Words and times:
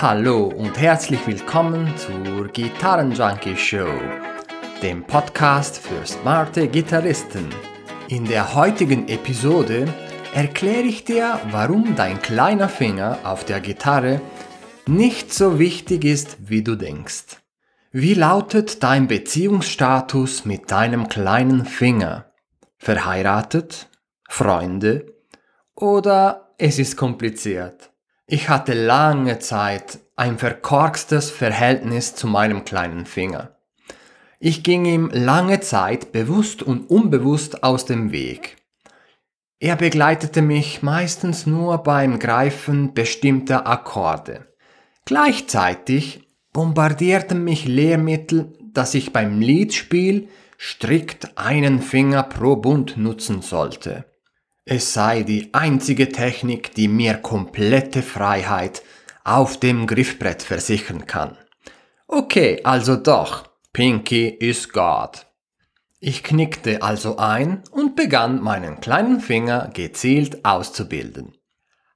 Hallo 0.00 0.44
und 0.44 0.78
herzlich 0.78 1.26
willkommen 1.26 1.92
zur 1.96 2.46
Gitarrenjunkie 2.46 3.56
Show, 3.56 3.90
dem 4.80 5.02
Podcast 5.02 5.78
für 5.78 6.06
smarte 6.06 6.68
Gitarristen. 6.68 7.48
In 8.06 8.24
der 8.24 8.54
heutigen 8.54 9.08
Episode 9.08 9.92
erkläre 10.32 10.84
ich 10.84 11.02
dir, 11.02 11.40
warum 11.50 11.96
dein 11.96 12.22
kleiner 12.22 12.68
Finger 12.68 13.18
auf 13.24 13.44
der 13.44 13.58
Gitarre 13.58 14.20
nicht 14.86 15.34
so 15.34 15.58
wichtig 15.58 16.04
ist, 16.04 16.48
wie 16.48 16.62
du 16.62 16.76
denkst. 16.76 17.38
Wie 17.90 18.14
lautet 18.14 18.84
dein 18.84 19.08
Beziehungsstatus 19.08 20.44
mit 20.44 20.70
deinem 20.70 21.08
kleinen 21.08 21.66
Finger? 21.66 22.32
Verheiratet? 22.76 23.88
Freunde? 24.28 25.12
Oder 25.74 26.54
es 26.56 26.78
ist 26.78 26.96
kompliziert? 26.96 27.90
Ich 28.30 28.50
hatte 28.50 28.74
lange 28.74 29.38
Zeit 29.38 30.00
ein 30.14 30.36
verkorkstes 30.36 31.30
Verhältnis 31.30 32.14
zu 32.14 32.26
meinem 32.26 32.66
kleinen 32.66 33.06
Finger. 33.06 33.56
Ich 34.38 34.62
ging 34.62 34.84
ihm 34.84 35.08
lange 35.10 35.60
Zeit 35.60 36.12
bewusst 36.12 36.62
und 36.62 36.90
unbewusst 36.90 37.62
aus 37.62 37.86
dem 37.86 38.12
Weg. 38.12 38.58
Er 39.60 39.76
begleitete 39.76 40.42
mich 40.42 40.82
meistens 40.82 41.46
nur 41.46 41.78
beim 41.78 42.18
Greifen 42.18 42.92
bestimmter 42.92 43.66
Akkorde. 43.66 44.46
Gleichzeitig 45.06 46.28
bombardierten 46.52 47.42
mich 47.42 47.66
Lehrmittel, 47.66 48.52
dass 48.74 48.92
ich 48.92 49.14
beim 49.14 49.40
Liedspiel 49.40 50.28
strikt 50.58 51.38
einen 51.38 51.80
Finger 51.80 52.24
pro 52.24 52.56
Bund 52.56 52.98
nutzen 52.98 53.40
sollte. 53.40 54.04
Es 54.70 54.92
sei 54.92 55.22
die 55.22 55.54
einzige 55.54 56.10
Technik, 56.10 56.74
die 56.74 56.88
mir 56.88 57.14
komplette 57.14 58.02
Freiheit 58.02 58.82
auf 59.24 59.58
dem 59.58 59.86
Griffbrett 59.86 60.42
versichern 60.42 61.06
kann. 61.06 61.38
Okay, 62.06 62.60
also 62.64 62.96
doch, 62.96 63.48
Pinky 63.72 64.28
is 64.28 64.68
God. 64.68 65.24
Ich 66.00 66.22
knickte 66.22 66.82
also 66.82 67.16
ein 67.16 67.62
und 67.70 67.96
begann 67.96 68.42
meinen 68.42 68.80
kleinen 68.80 69.20
Finger 69.20 69.70
gezielt 69.72 70.44
auszubilden. 70.44 71.32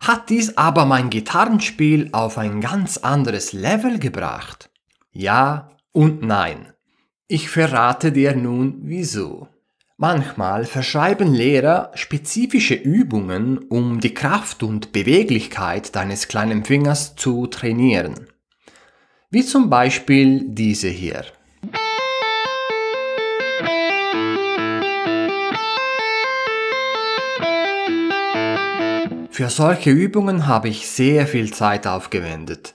Hat 0.01 0.31
dies 0.31 0.57
aber 0.57 0.87
mein 0.87 1.11
Gitarrenspiel 1.11 2.09
auf 2.13 2.39
ein 2.39 2.63
ganz 2.63 2.97
anderes 2.97 3.53
Level 3.53 3.99
gebracht? 3.99 4.71
Ja 5.13 5.77
und 5.93 6.23
nein. 6.23 6.73
Ich 7.29 7.51
verrate 7.51 8.13
dir 8.13 8.35
nun 8.35 8.79
wieso. 8.81 9.52
Manchmal 10.03 10.65
verschreiben 10.65 11.33
Lehrer 11.33 11.93
spezifische 11.95 12.75
Übungen, 12.75 13.59
um 13.59 14.01
die 14.01 14.13
Kraft 14.13 14.65
und 14.65 14.91
Beweglichkeit 14.91 15.95
deines 15.95 16.27
kleinen 16.27 16.65
Fingers 16.65 17.15
zu 17.15 17.47
trainieren. 17.47 18.27
Wie 19.31 19.45
zum 19.45 19.71
Beispiel 19.71 20.43
diese 20.49 20.89
hier. 20.89 21.25
Für 29.31 29.51
solche 29.51 29.91
Übungen 29.91 30.49
habe 30.49 30.69
ich 30.69 30.89
sehr 30.89 31.29
viel 31.29 31.53
Zeit 31.53 31.87
aufgewendet, 31.87 32.75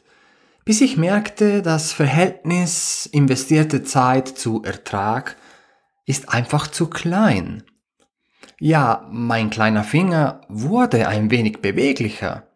bis 0.63 0.79
ich 0.79 0.95
merkte, 0.95 1.61
das 1.61 1.91
Verhältnis 1.91 3.05
investierte 3.05 3.83
Zeit 3.83 4.29
zu 4.29 4.63
Ertrag 4.63 5.35
ist 6.07 6.29
einfach 6.29 6.67
zu 6.67 6.89
klein. 6.89 7.63
Ja, 8.59 9.07
mein 9.11 9.51
kleiner 9.51 9.83
Finger 9.83 10.41
wurde 10.47 11.07
ein 11.07 11.29
wenig 11.29 11.61
beweglicher, 11.61 12.47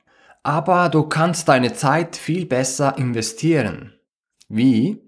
aber 0.41 0.89
du 0.89 1.03
kannst 1.03 1.47
deine 1.47 1.73
Zeit 1.73 2.15
viel 2.15 2.47
besser 2.47 2.97
investieren. 2.97 3.93
Wie? 4.49 5.03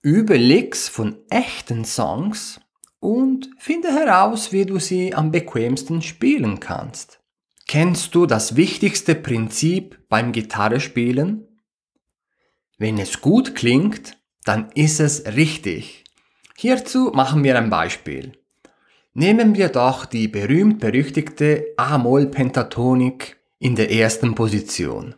Übe 0.00 0.36
Licks 0.36 0.88
von 0.88 1.18
echten 1.28 1.84
Songs 1.84 2.60
und 3.00 3.50
finde 3.58 3.88
heraus, 3.88 4.52
wie 4.52 4.64
du 4.64 4.78
sie 4.78 5.14
am 5.14 5.30
bequemsten 5.30 6.00
spielen 6.00 6.60
kannst. 6.60 7.20
Kennst 7.66 8.14
du 8.14 8.26
das 8.26 8.56
wichtigste 8.56 9.14
Prinzip 9.14 10.08
beim 10.08 10.32
Gitarrespielen? 10.32 11.48
Wenn 12.78 12.98
es 12.98 13.20
gut 13.20 13.54
klingt, 13.54 14.18
dann 14.44 14.70
ist 14.72 15.00
es 15.00 15.24
richtig. 15.36 16.03
Hierzu 16.56 17.10
machen 17.12 17.42
wir 17.42 17.58
ein 17.58 17.68
Beispiel. 17.68 18.32
Nehmen 19.12 19.54
wir 19.54 19.68
doch 19.68 20.06
die 20.06 20.28
berühmt-berüchtigte 20.28 21.66
A-Moll-Pentatonik 21.76 23.36
in 23.58 23.74
der 23.74 23.90
ersten 23.90 24.34
Position. 24.34 25.14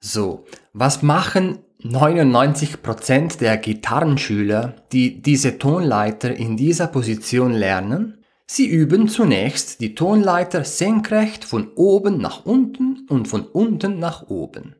So, 0.00 0.44
was 0.72 1.02
machen 1.02 1.58
99% 1.82 3.38
der 3.38 3.56
Gitarrenschüler, 3.56 4.76
die 4.92 5.22
diese 5.22 5.58
Tonleiter 5.58 6.34
in 6.34 6.56
dieser 6.56 6.88
Position 6.88 7.52
lernen? 7.52 8.24
Sie 8.46 8.66
üben 8.66 9.08
zunächst 9.08 9.80
die 9.80 9.94
Tonleiter 9.94 10.64
senkrecht 10.64 11.44
von 11.44 11.72
oben 11.74 12.18
nach 12.18 12.44
unten 12.44 13.06
und 13.08 13.28
von 13.28 13.44
unten 13.44 13.98
nach 13.98 14.28
oben. 14.28 14.76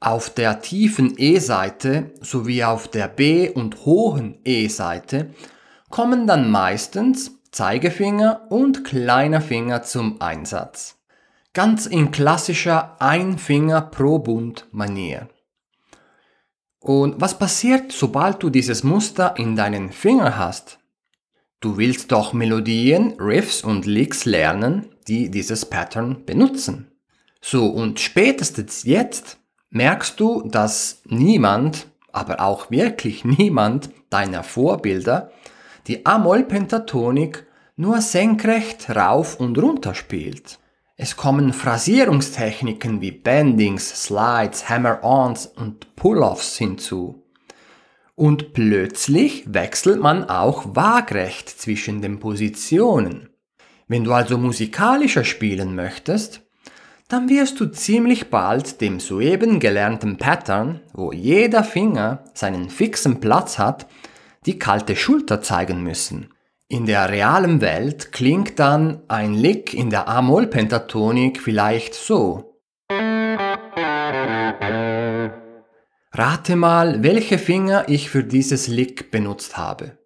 Auf 0.00 0.30
der 0.30 0.60
tiefen 0.60 1.14
E-Seite 1.16 2.14
sowie 2.20 2.62
auf 2.62 2.86
der 2.88 3.08
B- 3.08 3.50
und 3.50 3.84
hohen 3.84 4.38
E-Seite 4.44 5.34
kommen 5.90 6.26
dann 6.26 6.50
meistens 6.50 7.32
Zeigefinger 7.50 8.46
und 8.50 8.84
kleiner 8.84 9.40
Finger 9.40 9.82
zum 9.82 10.20
Einsatz. 10.20 10.98
Ganz 11.52 11.86
in 11.86 12.12
klassischer 12.12 12.96
Ein 13.00 13.38
Finger 13.38 13.80
pro 13.80 14.20
Bund 14.20 14.68
Manier. 14.70 15.28
Und 16.78 17.20
was 17.20 17.36
passiert, 17.36 17.90
sobald 17.90 18.40
du 18.42 18.50
dieses 18.50 18.84
Muster 18.84 19.34
in 19.36 19.56
deinen 19.56 19.90
Finger 19.90 20.38
hast? 20.38 20.78
Du 21.58 21.76
willst 21.76 22.12
doch 22.12 22.32
Melodien, 22.32 23.14
Riffs 23.18 23.64
und 23.64 23.84
Licks 23.84 24.24
lernen, 24.26 24.94
die 25.08 25.28
dieses 25.28 25.66
Pattern 25.66 26.24
benutzen. 26.24 26.92
So, 27.40 27.66
und 27.66 27.98
spätestens 27.98 28.84
jetzt 28.84 29.37
merkst 29.70 30.18
du, 30.18 30.42
dass 30.48 31.02
niemand, 31.04 31.88
aber 32.12 32.40
auch 32.40 32.70
wirklich 32.70 33.24
niemand 33.24 33.90
deiner 34.10 34.42
Vorbilder 34.42 35.30
die 35.86 36.04
Amol-Pentatonik 36.04 37.46
nur 37.76 38.00
senkrecht 38.00 38.90
rauf 38.90 39.40
und 39.40 39.56
runter 39.58 39.94
spielt. 39.94 40.58
Es 40.96 41.16
kommen 41.16 41.52
Phrasierungstechniken 41.52 43.00
wie 43.00 43.12
Bendings, 43.12 44.04
Slides, 44.04 44.68
Hammer-Ons 44.68 45.46
und 45.46 45.94
Pull-Offs 45.94 46.58
hinzu. 46.58 47.22
Und 48.16 48.52
plötzlich 48.52 49.44
wechselt 49.54 50.00
man 50.00 50.28
auch 50.28 50.74
waagrecht 50.74 51.48
zwischen 51.48 52.02
den 52.02 52.18
Positionen. 52.18 53.30
Wenn 53.86 54.02
du 54.02 54.12
also 54.12 54.36
musikalischer 54.36 55.22
spielen 55.22 55.76
möchtest, 55.76 56.42
dann 57.08 57.30
wirst 57.30 57.58
du 57.58 57.66
ziemlich 57.66 58.28
bald 58.28 58.82
dem 58.82 59.00
soeben 59.00 59.60
gelernten 59.60 60.18
Pattern, 60.18 60.82
wo 60.92 61.10
jeder 61.10 61.64
Finger 61.64 62.22
seinen 62.34 62.68
fixen 62.68 63.18
Platz 63.18 63.58
hat, 63.58 63.86
die 64.44 64.58
kalte 64.58 64.94
Schulter 64.94 65.40
zeigen 65.40 65.82
müssen. 65.82 66.34
In 66.68 66.84
der 66.84 67.08
realen 67.08 67.62
Welt 67.62 68.12
klingt 68.12 68.58
dann 68.58 69.00
ein 69.08 69.32
Lick 69.32 69.72
in 69.72 69.88
der 69.88 70.06
A-Moll-Pentatonik 70.06 71.40
vielleicht 71.40 71.94
so. 71.94 72.60
Rate 76.12 76.56
mal, 76.56 77.02
welche 77.02 77.38
Finger 77.38 77.88
ich 77.88 78.10
für 78.10 78.22
dieses 78.22 78.68
Lick 78.68 79.10
benutzt 79.10 79.56
habe. 79.56 79.96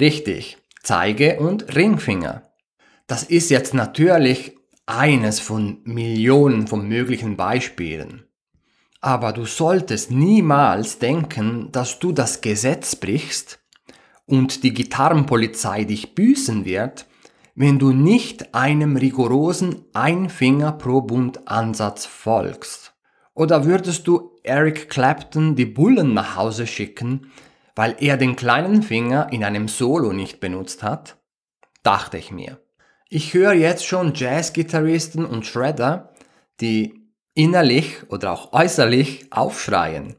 Richtig, 0.00 0.58
Zeige- 0.82 1.38
und 1.38 1.76
Ringfinger. 1.76 2.50
Das 3.06 3.22
ist 3.22 3.50
jetzt 3.50 3.74
natürlich 3.74 4.57
eines 4.88 5.38
von 5.38 5.80
Millionen 5.84 6.66
von 6.66 6.88
möglichen 6.88 7.36
Beispielen. 7.36 8.24
Aber 9.00 9.32
du 9.32 9.44
solltest 9.44 10.10
niemals 10.10 10.98
denken, 10.98 11.70
dass 11.70 11.98
du 11.98 12.12
das 12.12 12.40
Gesetz 12.40 12.96
brichst 12.96 13.60
und 14.26 14.64
die 14.64 14.72
Gitarrenpolizei 14.72 15.84
dich 15.84 16.14
büßen 16.14 16.64
wird, 16.64 17.06
wenn 17.54 17.78
du 17.78 17.92
nicht 17.92 18.54
einem 18.54 18.96
rigorosen 18.96 19.84
Ein-Finger 19.92 20.72
pro 20.72 21.02
Bund 21.02 21.48
Ansatz 21.48 22.06
folgst. 22.06 22.94
Oder 23.34 23.64
würdest 23.64 24.06
du 24.08 24.32
Eric 24.42 24.88
Clapton 24.88 25.54
die 25.54 25.66
Bullen 25.66 26.14
nach 26.14 26.36
Hause 26.36 26.66
schicken, 26.66 27.30
weil 27.76 27.94
er 28.00 28.16
den 28.16 28.36
kleinen 28.36 28.82
Finger 28.82 29.28
in 29.32 29.44
einem 29.44 29.68
Solo 29.68 30.12
nicht 30.12 30.40
benutzt 30.40 30.82
hat? 30.82 31.18
Dachte 31.82 32.18
ich 32.18 32.32
mir. 32.32 32.58
Ich 33.10 33.32
höre 33.32 33.54
jetzt 33.54 33.86
schon 33.86 34.12
Jazzgitarristen 34.14 35.24
und 35.24 35.46
Shredder, 35.46 36.12
die 36.60 37.08
innerlich 37.32 38.02
oder 38.10 38.32
auch 38.32 38.52
äußerlich 38.52 39.32
aufschreien. 39.32 40.16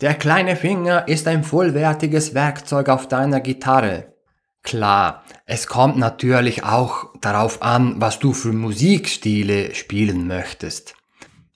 Der 0.00 0.14
kleine 0.14 0.54
Finger 0.54 1.08
ist 1.08 1.26
ein 1.26 1.42
vollwertiges 1.42 2.32
Werkzeug 2.32 2.88
auf 2.88 3.08
deiner 3.08 3.40
Gitarre. 3.40 4.14
Klar, 4.62 5.24
es 5.44 5.66
kommt 5.66 5.96
natürlich 5.96 6.62
auch 6.62 7.06
darauf 7.20 7.62
an, 7.62 8.00
was 8.00 8.20
du 8.20 8.32
für 8.32 8.52
Musikstile 8.52 9.74
spielen 9.74 10.28
möchtest. 10.28 10.94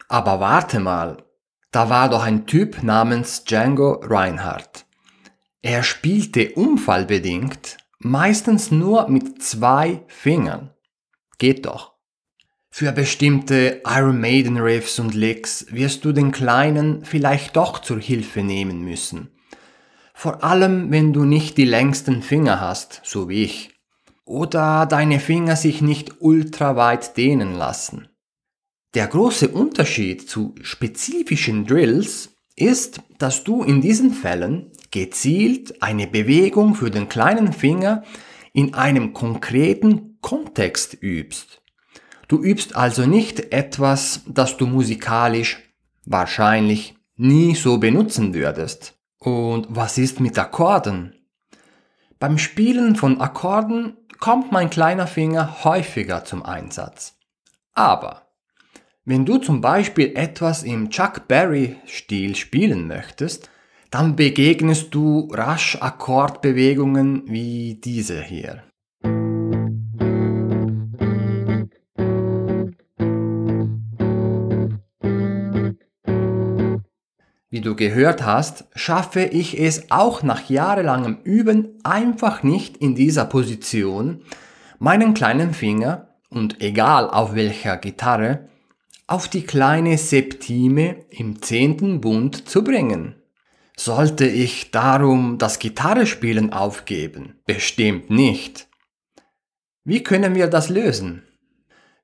Aber 0.09 0.41
warte 0.41 0.81
mal, 0.81 1.19
da 1.71 1.89
war 1.89 2.09
doch 2.09 2.25
ein 2.25 2.47
Typ 2.47 2.83
namens 2.83 3.45
Django 3.45 4.01
Reinhardt. 4.03 4.87
Er 5.63 5.85
spielte 5.85 6.51
unfallbedingt 6.55 7.79
meistens 7.99 8.71
nur 8.71 9.09
mit 9.09 9.43
zwei 9.43 10.03
Fingern. 10.09 10.71
Geht 11.39 11.67
doch. 11.67 11.95
Für 12.71 12.91
bestimmte 12.91 13.83
Iron 13.87 14.21
Maiden 14.21 14.59
Riffs 14.59 14.99
und 14.99 15.15
Licks 15.15 15.67
wirst 15.71 16.05
du 16.05 16.13
den 16.13 16.33
kleinen 16.33 17.05
vielleicht 17.05 17.57
doch 17.57 17.79
zur 17.79 18.01
Hilfe 18.01 18.43
nehmen 18.43 18.85
müssen. 18.85 19.31
Vor 20.13 20.43
allem, 20.43 20.91
wenn 20.91 21.13
du 21.13 21.25
nicht 21.25 21.57
die 21.57 21.65
längsten 21.65 22.23
Finger 22.23 22.61
hast, 22.61 23.01
so 23.05 23.29
wie 23.29 23.45
ich. 23.45 23.71
Oder 24.25 24.87
deine 24.87 25.21
Finger 25.21 25.55
sich 25.55 25.83
nicht 25.83 26.21
ultra 26.21 26.77
weit 26.77 27.17
dehnen 27.17 27.55
lassen. 27.55 28.09
Der 28.95 29.09
große 29.09 29.49
Unterschied 29.49 30.29
zu 30.29 30.55
spezifischen 30.63 31.67
Drills 31.67 32.31
ist, 32.57 33.01
dass 33.19 33.45
du 33.45 33.63
in 33.63 33.81
diesen 33.81 34.13
Fällen 34.13 34.71
gezielt 34.95 35.83
eine 35.83 36.07
Bewegung 36.07 36.77
für 36.77 36.89
den 36.89 37.09
kleinen 37.09 37.53
Finger 37.53 38.05
in 38.53 38.75
einem 38.75 39.13
konkreten 39.13 40.19
Kontext 40.21 40.97
übst. 41.03 41.63
Du 42.29 42.41
übst 42.41 42.77
also 42.77 43.05
nicht 43.05 43.53
etwas, 43.53 44.23
das 44.29 44.57
du 44.57 44.69
musikalisch 44.69 45.59
wahrscheinlich 46.07 46.95
nie 47.17 47.57
so 47.57 47.79
benutzen 47.79 48.35
würdest. 48.35 48.95
Und 49.19 49.67
was 49.69 49.99
ist 49.99 50.21
mit 50.21 50.39
Akkorden? 50.39 51.17
Beim 52.21 52.39
Spielen 52.39 52.95
von 52.95 53.21
Akkorden 53.21 53.97
kommt 54.21 54.53
mein 54.53 54.71
kleiner 54.71 55.09
Finger 55.09 55.65
häufiger 55.65 56.25
zum 56.25 56.45
Einsatz. 56.45 57.17
Aber 57.73 58.29
wenn 59.05 59.27
du 59.27 59.39
zum 59.39 59.61
Beispiel 59.61 60.13
etwas 60.15 60.63
im 60.63 60.89
Chuck 60.89 61.27
Berry-Stil 61.27 62.37
spielen 62.37 62.87
möchtest, 62.87 63.51
dann 63.95 64.17
begegnest 64.17 64.93
du 64.93 65.29
rasch 65.31 65.79
Akkordbewegungen 65.81 67.23
wie 67.29 67.77
diese 67.77 68.21
hier. 68.21 68.65
Wie 77.51 77.61
du 77.61 77.77
gehört 77.77 78.27
hast, 78.27 78.65
schaffe 78.75 79.23
ich 79.23 79.61
es 79.61 79.93
auch 79.93 80.25
nach 80.25 80.51
jahrelangem 80.51 81.19
Üben 81.23 81.79
einfach 81.85 82.43
nicht 82.43 82.77
in 82.79 82.97
dieser 82.97 83.27
Position, 83.27 84.23
meinen 84.81 85.15
kleinen 85.15 85.55
Finger, 85.55 86.09
und 86.31 86.61
egal 86.61 87.09
auf 87.09 87.37
welcher 87.37 87.77
Gitarre, 87.77 88.49
auf 89.07 89.29
die 89.29 89.45
kleine 89.45 89.99
Septime 89.99 90.97
im 91.11 91.41
zehnten 91.41 92.01
Bund 92.01 92.49
zu 92.49 92.65
bringen. 92.65 93.15
Sollte 93.77 94.27
ich 94.27 94.71
darum 94.71 95.39
das 95.39 95.59
Gitarrespielen 95.59 96.53
aufgeben? 96.53 97.41
Bestimmt 97.45 98.09
nicht. 98.09 98.69
Wie 99.85 100.03
können 100.03 100.35
wir 100.35 100.47
das 100.47 100.69
lösen? 100.69 101.25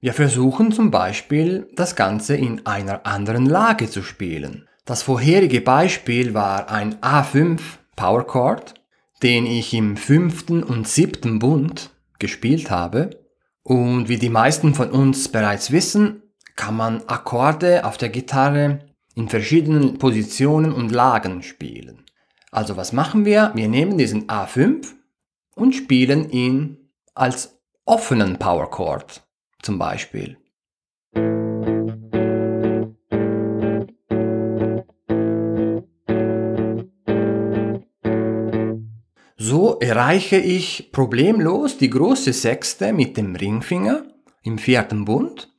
Wir 0.00 0.12
versuchen 0.12 0.72
zum 0.72 0.90
Beispiel, 0.90 1.68
das 1.76 1.94
Ganze 1.94 2.34
in 2.34 2.66
einer 2.66 3.06
anderen 3.06 3.46
Lage 3.46 3.88
zu 3.88 4.02
spielen. 4.02 4.68
Das 4.84 5.02
vorherige 5.02 5.60
Beispiel 5.60 6.34
war 6.34 6.70
ein 6.70 6.96
A5 7.00 7.60
Power 7.96 8.26
Chord, 8.26 8.74
den 9.22 9.46
ich 9.46 9.72
im 9.72 9.96
fünften 9.96 10.62
und 10.62 10.88
siebten 10.88 11.38
Bund 11.38 11.90
gespielt 12.18 12.70
habe. 12.70 13.10
Und 13.62 14.08
wie 14.08 14.18
die 14.18 14.30
meisten 14.30 14.74
von 14.74 14.90
uns 14.90 15.28
bereits 15.28 15.70
wissen, 15.70 16.22
kann 16.56 16.76
man 16.76 17.02
Akkorde 17.06 17.84
auf 17.84 17.96
der 17.96 18.08
Gitarre 18.08 18.89
in 19.20 19.28
verschiedenen 19.28 19.98
Positionen 19.98 20.72
und 20.72 20.92
Lagen 20.92 21.42
spielen. 21.42 22.06
Also 22.50 22.78
was 22.78 22.94
machen 22.94 23.26
wir? 23.26 23.52
Wir 23.54 23.68
nehmen 23.68 23.98
diesen 23.98 24.28
A5 24.28 24.86
und 25.54 25.74
spielen 25.74 26.30
ihn 26.30 26.90
als 27.14 27.60
offenen 27.84 28.38
Power 28.38 28.70
Chord 28.70 29.22
zum 29.60 29.78
Beispiel. 29.78 30.38
So 39.36 39.80
erreiche 39.80 40.38
ich 40.38 40.92
problemlos 40.92 41.76
die 41.76 41.90
große 41.90 42.32
Sechste 42.32 42.94
mit 42.94 43.18
dem 43.18 43.36
Ringfinger 43.36 44.02
im 44.42 44.56
vierten 44.56 45.04
Bund 45.04 45.52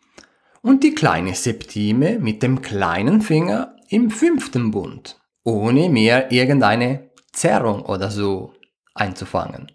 und 0.62 0.84
die 0.84 0.94
kleine 0.94 1.36
Septime 1.36 2.20
mit 2.20 2.44
dem 2.44 2.62
kleinen 2.62 3.22
Finger 3.22 3.76
im 3.90 4.10
fünften 4.10 4.72
Bund, 4.72 5.20
ohne 5.44 5.90
mir 5.90 6.32
irgendeine 6.32 7.12
Zerrung 7.34 7.84
oder 7.84 8.12
so 8.12 8.54
einzufangen. 8.94 9.72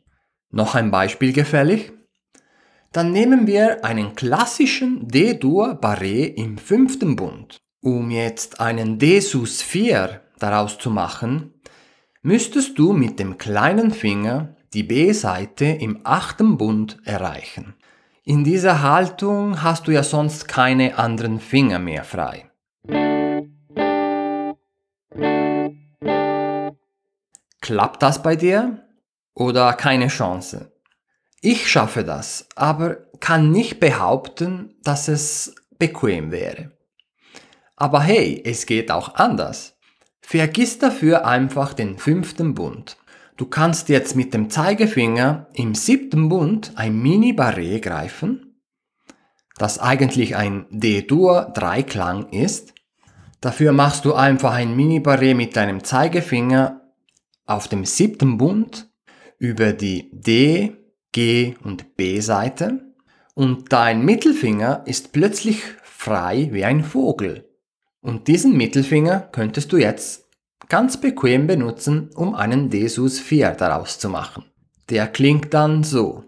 Noch 0.50 0.74
ein 0.74 0.90
Beispiel 0.90 1.32
gefällig? 1.32 1.92
Dann 2.92 3.12
nehmen 3.12 3.46
wir 3.46 3.84
einen 3.84 4.14
klassischen 4.14 5.08
D-Dur 5.08 5.80
Barré 5.80 6.32
im 6.34 6.56
fünften 6.56 7.16
Bund. 7.16 7.58
Um 7.82 8.10
jetzt 8.10 8.60
einen 8.60 8.98
D-Sus 8.98 9.62
4 9.62 10.22
daraus 10.38 10.78
zu 10.78 10.90
machen, 10.90 11.54
müsstest 12.22 12.78
du 12.78 12.92
mit 12.92 13.20
dem 13.20 13.38
kleinen 13.38 13.90
Finger 13.90 14.56
die 14.72 14.82
B-Seite 14.82 15.66
im 15.66 16.00
achten 16.04 16.56
Bund 16.58 16.98
erreichen. 17.04 17.75
In 18.28 18.42
dieser 18.42 18.82
Haltung 18.82 19.62
hast 19.62 19.86
du 19.86 19.92
ja 19.92 20.02
sonst 20.02 20.48
keine 20.48 20.98
anderen 20.98 21.38
Finger 21.38 21.78
mehr 21.78 22.02
frei. 22.02 22.50
Klappt 27.60 28.02
das 28.02 28.24
bei 28.24 28.34
dir? 28.34 28.84
Oder 29.32 29.74
keine 29.74 30.08
Chance? 30.08 30.72
Ich 31.40 31.70
schaffe 31.70 32.02
das, 32.02 32.48
aber 32.56 32.96
kann 33.20 33.52
nicht 33.52 33.78
behaupten, 33.78 34.74
dass 34.82 35.06
es 35.06 35.54
bequem 35.78 36.32
wäre. 36.32 36.72
Aber 37.76 38.00
hey, 38.00 38.42
es 38.44 38.66
geht 38.66 38.90
auch 38.90 39.14
anders. 39.14 39.78
Vergiss 40.20 40.80
dafür 40.80 41.26
einfach 41.26 41.74
den 41.74 41.96
fünften 41.96 42.54
Bund. 42.54 42.96
Du 43.36 43.44
kannst 43.44 43.90
jetzt 43.90 44.16
mit 44.16 44.32
dem 44.32 44.48
Zeigefinger 44.48 45.48
im 45.52 45.74
siebten 45.74 46.30
Bund 46.30 46.72
ein 46.76 46.98
Mini-Barré 47.02 47.80
greifen, 47.80 48.62
das 49.58 49.78
eigentlich 49.78 50.36
ein 50.36 50.64
D-Dur-Dreiklang 50.70 52.30
ist. 52.30 52.72
Dafür 53.42 53.72
machst 53.72 54.06
du 54.06 54.14
einfach 54.14 54.54
ein 54.54 54.74
Mini-Barré 54.74 55.34
mit 55.34 55.54
deinem 55.54 55.84
Zeigefinger 55.84 56.80
auf 57.44 57.68
dem 57.68 57.84
siebten 57.84 58.38
Bund 58.38 58.88
über 59.38 59.74
die 59.74 60.10
D, 60.12 60.76
G 61.12 61.56
und 61.62 61.96
B-Seite 61.96 62.86
und 63.34 63.70
dein 63.70 64.02
Mittelfinger 64.02 64.82
ist 64.86 65.12
plötzlich 65.12 65.62
frei 65.82 66.48
wie 66.52 66.64
ein 66.64 66.82
Vogel. 66.82 67.46
Und 68.00 68.28
diesen 68.28 68.56
Mittelfinger 68.56 69.20
könntest 69.20 69.72
du 69.72 69.76
jetzt 69.76 70.25
ganz 70.68 71.00
bequem 71.00 71.46
benutzen, 71.46 72.10
um 72.14 72.34
einen 72.34 72.70
Desus 72.70 73.18
4 73.20 73.52
daraus 73.52 73.98
zu 73.98 74.08
machen. 74.08 74.44
Der 74.90 75.06
klingt 75.08 75.52
dann 75.54 75.82
so. 75.82 76.24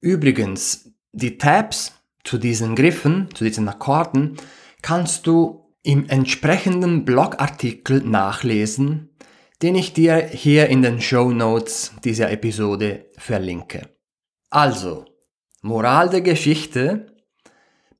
Übrigens, 0.00 0.90
die 1.12 1.38
Tabs 1.38 1.92
zu 2.24 2.38
diesen 2.38 2.74
Griffen, 2.74 3.28
zu 3.34 3.44
diesen 3.44 3.68
Akkorden, 3.68 4.36
kannst 4.82 5.26
du 5.26 5.62
im 5.82 6.08
entsprechenden 6.08 7.04
Blogartikel 7.04 8.00
nachlesen, 8.02 9.10
den 9.62 9.74
ich 9.76 9.92
dir 9.92 10.16
hier 10.16 10.68
in 10.68 10.82
den 10.82 11.00
Show 11.00 11.30
Notes 11.30 11.92
dieser 12.04 12.30
Episode 12.30 13.06
verlinke. 13.16 13.88
Also, 14.50 15.04
Moral 15.62 16.10
der 16.10 16.20
Geschichte, 16.20 17.11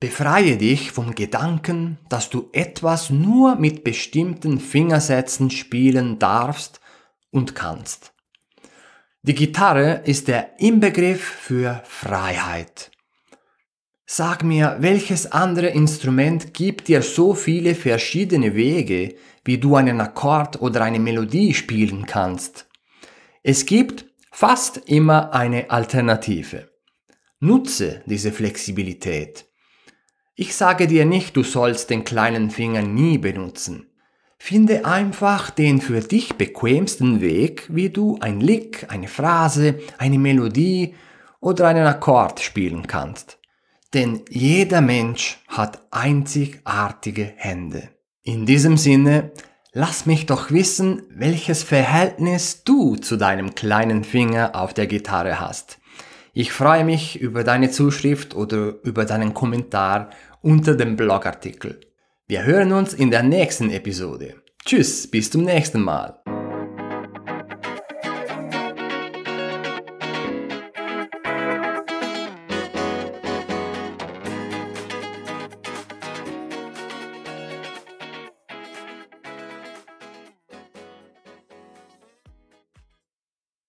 befreie 0.03 0.57
dich 0.57 0.91
vom 0.91 1.15
Gedanken, 1.15 1.97
dass 2.09 2.29
du 2.29 2.49
etwas 2.53 3.11
nur 3.11 3.55
mit 3.55 3.85
bestimmten 3.85 4.59
Fingersätzen 4.59 5.49
spielen 5.49 6.19
darfst 6.19 6.81
und 7.31 7.55
kannst. 7.55 8.13
Die 9.23 9.37
Gitarre 9.37 10.03
ist 10.05 10.27
der 10.27 10.59
Inbegriff 10.59 11.23
für 11.23 11.83
Freiheit. 11.85 12.91
Sag 14.05 14.43
mir, 14.43 14.79
welches 14.81 15.31
andere 15.31 15.69
Instrument 15.69 16.53
gibt 16.53 16.89
dir 16.89 17.03
so 17.03 17.33
viele 17.33 17.77
verschiedene 17.77 18.57
Wege, 18.57 19.15
wie 19.45 19.59
du 19.59 19.77
einen 19.77 20.01
Akkord 20.01 20.61
oder 20.61 20.83
eine 20.83 20.99
Melodie 20.99 21.55
spielen 21.55 22.07
kannst? 22.07 22.67
Es 23.45 23.67
gibt 23.67 24.07
fast 24.33 24.79
immer 24.79 25.33
eine 25.33 25.71
Alternative. 25.71 26.73
Nutze 27.39 28.03
diese 28.07 28.33
Flexibilität. 28.33 29.47
Ich 30.35 30.57
sage 30.57 30.87
dir 30.87 31.05
nicht, 31.05 31.37
du 31.37 31.43
sollst 31.43 31.91
den 31.91 32.05
kleinen 32.05 32.51
Finger 32.51 32.81
nie 32.81 33.19
benutzen. 33.19 33.87
Finde 34.39 34.87
einfach 34.87 35.51
den 35.51 35.81
für 35.81 36.01
dich 36.01 36.35
bequemsten 36.35 37.21
Weg, 37.21 37.67
wie 37.69 37.91
du 37.91 38.19
ein 38.21 38.41
Lick, 38.41 38.87
eine 38.89 39.09
Phrase, 39.09 39.79
eine 39.99 40.19
Melodie 40.19 40.95
oder 41.41 41.69
einen 41.69 41.87
Akkord 41.87 42.41
spielen 42.41 42.87
kannst. 42.87 43.39
Denn 43.93 44.23
jeder 44.31 44.81
Mensch 44.81 45.39
hat 45.49 45.83
einzigartige 45.91 47.35
Hände. 47.37 47.91
In 48.23 48.47
diesem 48.47 48.79
Sinne, 48.79 49.33
lass 49.73 50.07
mich 50.07 50.25
doch 50.25 50.51
wissen, 50.51 51.03
welches 51.11 51.63
Verhältnis 51.63 52.65
du 52.65 52.97
zu 52.97 53.17
deinem 53.17 53.55
kleinen 53.55 54.03
Finger 54.03 54.53
auf 54.55 54.73
der 54.73 54.87
Gitarre 54.87 55.41
hast. 55.41 55.79
Ich 56.35 56.51
freue 56.51 56.85
mich 56.85 57.21
über 57.21 57.45
deine 57.45 57.71
Zuschrift 57.71 58.35
oder 58.35 58.77
über 58.85 59.05
deinen 59.05 59.35
Kommentar 59.35 60.09
unter 60.41 60.75
dem 60.75 60.97
Blogartikel. 60.97 61.81
Wir 62.27 62.45
hören 62.45 62.73
uns 62.73 62.95
in 62.95 63.11
der 63.11 63.23
nächsten 63.23 63.71
Episode. 63.71 64.37
Tschüss, 64.65 65.11
bis 65.11 65.31
zum 65.31 65.45
nächsten 65.45 65.83
Mal. 65.83 66.22